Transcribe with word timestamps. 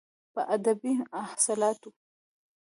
په 0.33 0.41
ادبي 0.55 0.93
اصلاحاتو 1.23 1.89